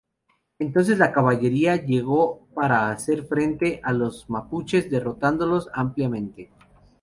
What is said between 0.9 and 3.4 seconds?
la caballería llegó para hacer